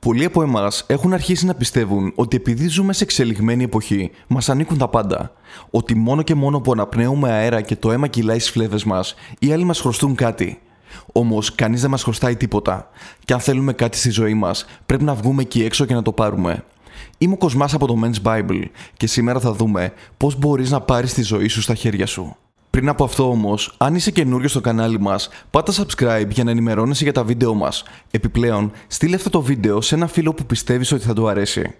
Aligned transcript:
Πολλοί 0.00 0.24
από 0.24 0.42
εμάς 0.42 0.84
έχουν 0.86 1.12
αρχίσει 1.12 1.46
να 1.46 1.54
πιστεύουν 1.54 2.12
ότι 2.14 2.36
επειδή 2.36 2.68
ζούμε 2.68 2.92
σε 2.92 3.04
εξελιγμένη 3.04 3.64
εποχή, 3.64 4.10
μας 4.26 4.48
ανήκουν 4.48 4.78
τα 4.78 4.88
πάντα. 4.88 5.32
Ότι 5.70 5.94
μόνο 5.94 6.22
και 6.22 6.34
μόνο 6.34 6.60
που 6.60 6.72
αναπνέουμε 6.72 7.30
αέρα 7.30 7.60
και 7.60 7.76
το 7.76 7.92
αίμα 7.92 8.06
κυλάει 8.06 8.38
στις 8.38 8.50
φλέβες 8.50 8.84
μας, 8.84 9.14
οι 9.38 9.52
άλλοι 9.52 9.64
μας 9.64 9.80
χρωστούν 9.80 10.14
κάτι. 10.14 10.60
Όμως, 11.12 11.54
κανείς 11.54 11.80
δεν 11.80 11.90
μας 11.90 12.02
χρωστάει 12.02 12.36
τίποτα. 12.36 12.88
Και 13.24 13.32
αν 13.32 13.40
θέλουμε 13.40 13.72
κάτι 13.72 13.96
στη 13.96 14.10
ζωή 14.10 14.34
μας, 14.34 14.64
πρέπει 14.86 15.04
να 15.04 15.14
βγούμε 15.14 15.42
εκεί 15.42 15.64
έξω 15.64 15.84
και 15.84 15.94
να 15.94 16.02
το 16.02 16.12
πάρουμε. 16.12 16.64
Είμαι 17.18 17.32
ο 17.32 17.36
Κοσμάς 17.36 17.74
από 17.74 17.86
το 17.86 17.94
Men's 18.04 18.22
Bible 18.22 18.62
και 18.96 19.06
σήμερα 19.06 19.40
θα 19.40 19.52
δούμε 19.52 19.92
πώς 20.16 20.38
μπορείς 20.38 20.70
να 20.70 20.80
πάρεις 20.80 21.14
τη 21.14 21.22
ζωή 21.22 21.48
σου 21.48 21.62
στα 21.62 21.74
χέρια 21.74 22.06
σου. 22.06 22.36
Πριν 22.70 22.88
από 22.88 23.04
αυτό 23.04 23.30
όμως, 23.30 23.74
αν 23.76 23.94
είσαι 23.94 24.10
καινούριο 24.10 24.48
στο 24.48 24.60
κανάλι 24.60 25.00
μας, 25.00 25.28
πάτα 25.50 25.72
subscribe 25.72 26.28
για 26.28 26.44
να 26.44 26.50
ενημερώνεσαι 26.50 27.04
για 27.04 27.12
τα 27.12 27.24
βίντεο 27.24 27.54
μας. 27.54 27.82
Επιπλέον, 28.10 28.72
στείλε 28.86 29.16
αυτό 29.16 29.30
το 29.30 29.42
βίντεο 29.42 29.80
σε 29.80 29.94
ένα 29.94 30.06
φίλο 30.06 30.34
που 30.34 30.46
πιστεύεις 30.46 30.92
ότι 30.92 31.04
θα 31.04 31.14
του 31.14 31.28
αρέσει. 31.28 31.74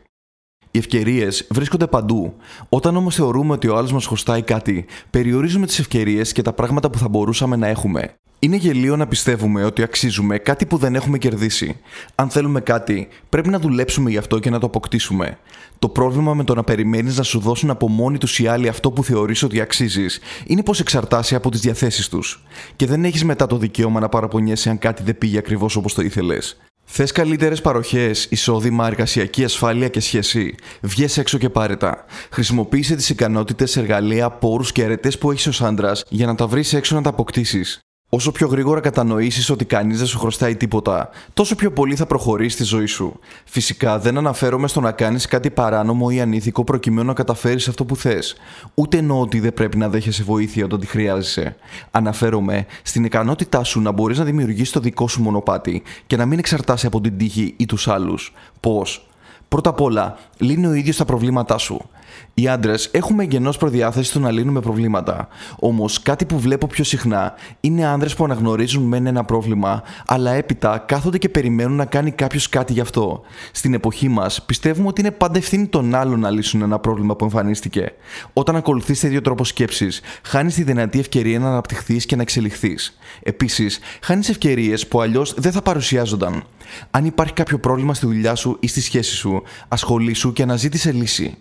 Οι 0.70 0.79
ευκαιρίες 0.79 1.46
βρίσκονται 1.51 1.87
παντού. 1.87 2.37
Όταν 2.69 2.96
όμως 2.96 3.15
θεωρούμε 3.15 3.52
ότι 3.52 3.69
ο 3.69 3.77
άλλος 3.77 3.93
μας 3.93 4.06
χρωστάει 4.06 4.43
κάτι, 4.43 4.87
περιορίζουμε 5.10 5.66
τις 5.66 5.79
ευκαιρίες 5.79 6.32
και 6.32 6.43
τα 6.43 6.52
πράγματα 6.52 6.91
που 6.91 6.98
θα 6.98 7.09
μπορούσαμε 7.09 7.57
να 7.57 7.66
έχουμε. 7.66 8.15
Είναι 8.41 8.56
γελίο 8.56 8.97
να 8.97 9.06
πιστεύουμε 9.06 9.65
ότι 9.65 9.83
αξίζουμε 9.83 10.38
κάτι 10.38 10.66
που 10.66 10.77
δεν 10.77 10.95
έχουμε 10.95 11.19
κερδίσει. 11.19 11.80
Αν 12.15 12.30
θέλουμε 12.30 12.60
κάτι, 12.60 13.09
πρέπει 13.29 13.48
να 13.48 13.59
δουλέψουμε 13.59 14.10
γι' 14.10 14.16
αυτό 14.16 14.38
και 14.38 14.51
να 14.51 14.59
το 14.59 14.66
αποκτήσουμε. 14.66 15.38
Το 15.79 15.88
πρόβλημα 15.88 16.34
με 16.34 16.45
το 16.45 16.55
να 16.55 16.65
περιμένεις 16.65 17.16
να 17.16 17.23
σου 17.23 17.38
δώσουν 17.38 17.70
από 17.70 17.88
μόνοι 17.88 18.19
τους 18.19 18.38
οι 18.38 18.46
άλλοι 18.46 18.69
αυτό 18.69 18.91
που 18.91 19.05
θεωρείς 19.05 19.43
ότι 19.43 19.60
αξίζεις 19.60 20.20
είναι 20.46 20.62
πως 20.62 20.80
εξαρτάσαι 20.80 21.34
από 21.34 21.51
τις 21.51 21.60
διαθέσεις 21.60 22.09
τους. 22.09 22.45
Και 22.77 22.87
δεν 22.87 23.05
έχεις 23.05 23.24
μετά 23.24 23.46
το 23.46 23.56
δικαίωμα 23.56 24.01
να 24.01 24.09
παραπονιέσαι 24.09 24.70
αν 24.70 24.79
κάτι 24.79 25.02
δεν 25.02 25.18
πήγε 25.18 25.38
ακριβώς 25.38 25.77
όπως 25.77 25.95
το 25.95 26.02
ήθελες. 26.02 26.57
Θες 26.84 27.12
καλύτερες 27.12 27.60
παροχές, 27.60 28.27
εισόδημα, 28.30 28.87
εργασιακή 28.87 29.45
ασφάλεια 29.45 29.88
και 29.88 30.01
σχέση. 30.01 30.55
Βγες 30.80 31.18
έξω 31.18 31.38
και 31.38 31.49
πάρε 31.49 31.77
τα. 31.77 32.05
Χρησιμοποίησε 32.30 32.96
τις 32.96 33.09
ικανότητες, 33.09 33.77
εργαλεία, 33.77 34.30
πόρους 34.30 34.73
και 34.73 34.82
αρετές 34.82 35.18
που 35.18 35.30
έχεις 35.30 35.46
ως 35.46 35.62
άντρας 35.62 36.05
για 36.09 36.27
να 36.27 36.34
τα 36.34 36.46
βρεις 36.46 36.73
έξω 36.73 36.95
να 36.95 37.02
τα 37.02 37.09
αποκτήσεις. 37.09 37.80
Όσο 38.10 38.32
πιο 38.32 38.46
γρήγορα 38.46 38.80
κατανοήσεις 38.80 39.51
ότι 39.51 39.64
κανείς 39.64 39.98
δεν 39.98 40.06
σου 40.06 40.18
χρωστάει 40.18 40.56
τίποτα, 40.56 41.10
τόσο 41.34 41.54
πιο 41.54 41.73
πολύ 41.73 41.96
θα 41.96 42.06
προχωρήσεις 42.06 42.52
στη 42.52 42.65
ζωή 42.65 42.87
σου. 42.87 43.18
Φυσικά 43.45 43.98
δεν 43.98 44.18
αναφέρομαι 44.18 44.68
στο 44.68 44.80
να 44.80 44.92
κάνεις 44.92 45.26
κάτι 45.26 45.50
παράνομο 45.50 46.09
ή 46.10 46.20
ανήθικο 46.20 46.65
προκειμένου 46.65 47.06
να 47.06 47.12
καταφέρεις 47.12 47.68
αυτό 47.68 47.84
που 47.84 47.96
θες. 47.96 48.37
Ούτε 48.74 48.98
εννοώ 48.98 49.20
ότι 49.20 49.40
δεν 49.40 49.54
πρέπει 49.54 49.76
να 49.76 49.88
δέχεσαι 49.88 50.23
βοήθεια 50.23 50.65
όταν 50.65 50.80
τη 50.80 50.87
χρειάζεσαι. 50.87 51.56
Αναφέρομαι 51.90 52.66
στην 52.82 53.04
ικανότητά 53.04 53.65
σου 53.65 53.80
να 53.80 53.92
μπορείς 53.92 54.18
να 54.18 54.24
δημιουργήσει 54.24 54.72
το 54.72 54.80
δικό 54.80 55.09
σου 55.09 55.22
μονοπάτι 55.22 55.82
και 56.06 56.16
να 56.16 56.26
μην 56.26 56.38
εξαρτάσει 56.38 56.87
από 56.87 57.00
την 57.00 57.18
τύχη 57.18 57.54
ή 57.56 57.66
τους 57.66 57.88
άλλους. 57.88 58.32
Πώς; 58.60 59.07
Πρώτα 59.49 59.71
απ' 59.71 59.80
όλα, 59.80 60.18
λύνει 60.38 60.66
ο 60.66 60.73
ίδιος 60.73 60.96
τα 60.96 61.04
προβλήματά 61.04 61.59
σου. 61.59 61.88
Οι 62.35 62.49
άντρες 62.49 62.88
έχουμε 62.93 63.23
εγγενώς 63.23 63.57
προδιάθεση 63.57 64.10
στο 64.10 64.19
να 64.19 64.31
λύνουμε 64.31 64.60
προβλήματα. 64.60 65.28
Όμως 65.59 66.03
κάτι 66.03 66.25
που 66.25 66.38
βλέπω 66.38 66.66
πιο 66.66 66.84
συχνά 66.84 67.34
είναι 67.60 67.87
άντρες 67.87 68.15
που 68.15 68.25
αναγνωρίζουν 68.25 68.82
μεν 68.82 69.06
ένα 69.06 69.25
πρόβλημα, 69.25 69.82
αλλά 70.06 70.31
έπειτα 70.31 70.78
κάθονται 70.78 71.19
και 71.19 71.28
περιμένουν 71.28 71.77
να 71.77 71.84
κάνει 71.84 72.10
κάποιος 72.10 72.49
κάτι 72.49 72.72
γι' 72.72 72.81
αυτό. 72.81 73.21
Στην 73.53 73.75
εποχή 73.75 74.09
μας 74.09 74.43
πιστεύουμε 74.43 74.88
ότι 74.88 75.00
είναι 75.00 75.10
πάντα 75.10 75.38
ευθύνη 75.38 75.66
των 75.66 75.94
άλλων 75.94 76.21
να 76.21 76.31
λύσουν 76.31 76.62
ένα 76.62 76.78
πρόβλημα 76.78 77.16
που 77.16 77.25
εμφανίστηκε. 77.25 77.93
Όταν 78.33 78.56
ακολουθείς 78.56 79.00
τέτοιο 79.00 79.21
τρόπο 79.21 79.44
σκέψης, 79.44 80.00
χάνεις 80.22 80.55
τη 80.55 80.62
δυνατή 80.62 80.99
ευκαιρία 80.99 81.38
να 81.38 81.49
αναπτυχθείς 81.49 82.06
και 82.06 82.16
να 82.16 82.22
εξελιχθείς. 82.22 82.99
Επίσης, 83.22 83.78
χάνεις 84.03 84.28
ευκαιρίες 84.28 84.87
που 84.87 85.00
αλλιώς 85.00 85.34
δεν 85.37 85.53
θα 85.53 85.62
παρουσιάζονταν. 85.62 86.43
Αν 86.91 87.05
υπάρχει 87.05 87.33
κάποιο 87.33 87.59
πρόβλημα 87.59 87.94
στη 87.94 88.06
δουλειά 88.06 88.34
σου 88.34 88.56
ή 88.60 88.66
στη 88.66 88.81
σχέση 88.81 89.15
σου, 89.15 89.38
ασχολήσου 89.69 90.32
και 90.32 90.42
αναζήτησε 90.42 90.92
λύση. 90.92 91.36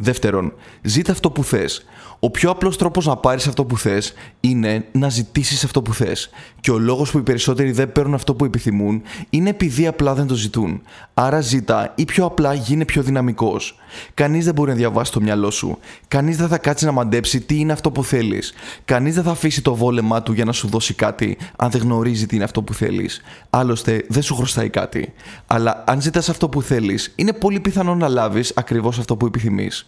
Δεύτερον, 0.00 0.52
ζήτα 0.82 1.12
αυτό 1.12 1.30
που 1.30 1.44
θες. 1.44 1.84
Ο 2.20 2.30
πιο 2.30 2.50
απλός 2.50 2.76
τρόπος 2.76 3.06
να 3.06 3.16
πάρεις 3.16 3.46
αυτό 3.46 3.64
που 3.64 3.78
θες 3.78 4.12
είναι 4.40 4.84
να 4.92 5.08
ζητήσεις 5.08 5.64
αυτό 5.64 5.82
που 5.82 5.94
θες. 5.94 6.30
Και 6.60 6.70
ο 6.70 6.78
λόγος 6.78 7.10
που 7.10 7.18
οι 7.18 7.22
περισσότεροι 7.22 7.72
δεν 7.72 7.92
παίρνουν 7.92 8.14
αυτό 8.14 8.34
που 8.34 8.44
επιθυμούν 8.44 9.02
είναι 9.30 9.48
επειδή 9.48 9.86
απλά 9.86 10.14
δεν 10.14 10.26
το 10.26 10.34
ζητούν. 10.34 10.82
Άρα 11.14 11.40
ζήτα 11.40 11.92
ή 11.94 12.04
πιο 12.04 12.24
απλά 12.24 12.54
γίνε 12.54 12.84
πιο 12.84 13.02
δυναμικός. 13.02 13.78
Κανείς 14.14 14.44
δεν 14.44 14.54
μπορεί 14.54 14.70
να 14.70 14.76
διαβάσει 14.76 15.12
το 15.12 15.20
μυαλό 15.20 15.50
σου. 15.50 15.78
Κανείς 16.08 16.36
δεν 16.36 16.48
θα 16.48 16.58
κάτσει 16.58 16.84
να 16.84 16.92
μαντέψει 16.92 17.40
τι 17.40 17.58
είναι 17.58 17.72
αυτό 17.72 17.90
που 17.90 18.04
θέλεις. 18.04 18.52
Κανείς 18.84 19.14
δεν 19.14 19.24
θα 19.24 19.30
αφήσει 19.30 19.62
το 19.62 19.74
βόλεμά 19.74 20.22
του 20.22 20.32
για 20.32 20.44
να 20.44 20.52
σου 20.52 20.68
δώσει 20.68 20.94
κάτι 20.94 21.36
αν 21.56 21.70
δεν 21.70 21.80
γνωρίζει 21.80 22.26
τι 22.26 22.34
είναι 22.34 22.44
αυτό 22.44 22.62
που 22.62 22.74
θέλεις. 22.74 23.20
Άλλωστε 23.50 24.04
δεν 24.08 24.22
σου 24.22 24.34
χρωστάει 24.34 24.68
κάτι. 24.68 25.12
Αλλά 25.46 25.84
αν 25.86 26.00
ζητάς 26.00 26.28
αυτό 26.28 26.48
που 26.48 26.62
θέλεις, 26.62 27.12
είναι 27.16 27.32
πολύ 27.32 27.60
πιθανό 27.60 27.94
να 27.94 28.08
λάβεις 28.08 28.52
ακριβώς 28.56 28.98
αυτό 28.98 29.16
που 29.16 29.26
επιθυμείς. 29.26 29.87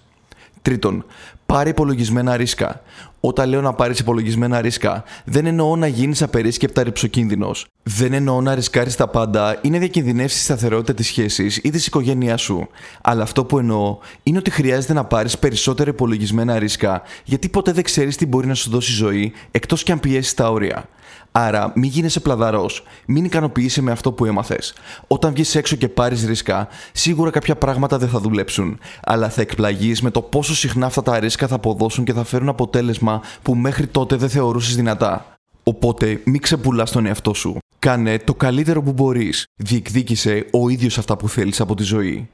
Τρίτον, 0.63 1.05
πάρε 1.47 1.69
υπολογισμένα 1.69 2.37
ρίσκα. 2.37 2.83
Όταν 3.21 3.49
λέω 3.49 3.61
να 3.61 3.73
πάρεις 3.73 3.99
υπολογισμένα 3.99 4.61
ρίσκα, 4.61 5.05
δεν 5.25 5.47
εννοώ 5.47 5.77
να 5.77 5.87
γίνεις 5.87 6.23
απερίσκεπτα 6.23 6.83
ρηψοκίνδυνος. 6.83 7.67
Δεν 7.83 8.13
εννοώ 8.13 8.41
να 8.41 8.55
ρισκάρεις 8.55 8.97
τα 8.97 9.09
πάντα 9.09 9.59
ή 9.63 9.71
να 9.71 9.79
διακινδυνεύσεις 9.79 10.39
τη 10.39 10.45
σταθερότητα 10.45 10.95
της 10.95 11.07
σχέσης 11.07 11.57
ή 11.57 11.71
της 11.71 11.87
οικογένειάς 11.87 12.43
σου. 12.43 12.69
Αλλά 13.01 13.23
αυτό 13.23 13.45
που 13.45 13.59
εννοώ 13.59 13.99
είναι 14.23 14.39
ότι 14.39 14.51
χρειάζεται 14.51 14.93
να 14.93 15.05
πάρεις 15.05 15.39
περισσότερα 15.39 15.91
υπολογισμένα 15.91 16.59
ρίσκα, 16.59 17.03
γιατί 17.25 17.49
ποτέ 17.49 17.73
δεν 17.73 17.85
ξέρεις 17.85 18.17
τι 18.17 18.27
μπορεί 18.27 18.47
να 18.47 18.55
σου 18.55 18.71
δώσει 18.71 18.93
ζωή 18.93 19.33
εκτός 19.51 19.83
κι 19.83 19.93
αν 19.93 20.01
πιέσεις 20.01 20.35
τα 20.35 20.51
όρια. 20.51 20.89
Άρα, 21.33 21.73
μην 21.75 21.91
γίνεσαι 21.91 22.21
πλαδαρός. 22.21 22.83
Μην 23.07 23.25
ικανοποιήσει 23.25 23.83
με 23.83 23.91
αυτό 23.91 24.13
που 24.13 24.25
έμαθες. 24.25 24.75
Όταν 25.07 25.33
βγεις 25.33 25.55
έξω 25.55 25.77
και 25.77 25.89
πάρεις 25.89 26.25
ρίσκα, 26.25 26.69
σίγουρα 26.93 27.31
κάποια 27.31 27.57
πράγματα 27.57 27.99
δεν 27.99 28.09
θα 28.09 28.21
δουλέψουν. 28.21 28.79
Αλλά 29.05 29.29
θα 29.29 29.41
εκπλαγείς 29.41 30.03
με 30.03 30.11
το 30.11 30.23
πόσο 30.23 30.55
συχνά 30.55 30.87
αυτά 30.87 31.03
τα 31.03 31.19
ρίσκα 31.19 31.47
θα 31.47 31.55
αποδώσουν 31.55 32.05
και 32.05 32.13
θα 32.13 32.25
φέρουν 32.25 32.49
αποτέλεσμα 32.49 33.23
που 33.43 33.55
μέχρι 33.55 33.87
τότε 33.87 34.17
δεν 34.17 34.29
θεωρούσες 34.29 34.77
δυνατά. 34.77 35.35
Οπότε, 35.63 36.21
μην 36.25 36.41
ξεπουλάς 36.41 36.91
τον 36.91 37.07
εαυτό 37.07 37.35
σου. 37.35 37.59
Κάνε 37.79 38.19
το 38.19 38.35
καλύτερο 38.35 38.83
που 38.83 38.93
μπορείς. 38.93 39.45
Διεκδίκησε 39.57 40.47
ο 40.51 40.69
ίδιος 40.69 40.99
αυτά 40.99 41.17
που 41.17 41.29
θέλεις 41.29 41.61
από 41.61 41.75
τη 41.75 41.83
ζωή. 41.83 42.29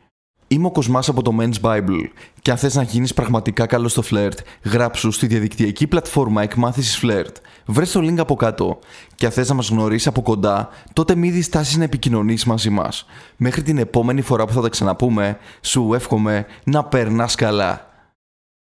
Είμαι 0.49 0.67
ο 0.67 0.71
Κοσμάς 0.71 1.09
από 1.09 1.23
το 1.23 1.37
Men's 1.41 1.61
Bible 1.61 2.09
και 2.43 2.51
αν 2.51 2.57
θες 2.57 2.75
να 2.75 2.83
γίνεις 2.83 3.15
πραγματικά 3.15 3.67
καλός 3.67 3.93
στο 3.93 4.03
φλερτ, 4.03 4.39
γράψου 4.63 5.11
στη 5.11 5.27
διαδικτυακή 5.27 5.87
πλατφόρμα 5.87 6.43
εκμάθησης 6.43 6.99
φλερτ. 6.99 7.37
Βρες 7.67 7.93
το 7.93 8.01
link 8.01 8.19
από 8.19 8.35
κάτω 8.35 8.79
και 9.15 9.27
αν 9.27 9.33
θες 9.33 9.49
να 9.49 9.55
μας 9.55 9.69
γνωρίσεις 9.69 10.07
από 10.07 10.23
κοντά, 10.23 10.69
τότε 10.93 11.15
μη 11.15 11.31
διστάσεις 11.31 11.77
να 11.77 11.85
επικοινωνείς 11.85 12.45
μαζί 12.45 12.71
μας. 12.71 13.07
Μέχρι 13.37 13.63
την 13.63 13.79
επόμενη 13.79 14.21
φορά 14.21 14.45
που 14.45 14.53
θα 14.53 14.61
τα 14.61 14.69
ξαναπούμε, 14.69 15.39
σου 15.61 15.95
εύχομαι 15.95 16.47
να 16.65 16.85
περνάς 16.85 17.35
καλά. 17.35 17.86